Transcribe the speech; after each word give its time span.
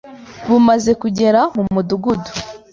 Bumaze 0.47 0.91
kugera 1.01 1.41
mu 1.55 1.63
mudugudu. 1.73 2.31